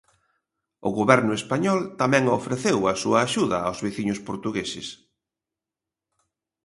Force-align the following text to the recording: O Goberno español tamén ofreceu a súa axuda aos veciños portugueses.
O 0.87 0.89
Goberno 0.99 1.33
español 1.39 1.79
tamén 2.01 2.23
ofreceu 2.39 2.77
a 2.85 2.93
súa 3.01 3.19
axuda 3.27 3.57
aos 3.61 3.79
veciños 3.85 4.19
portugueses. 4.27 4.87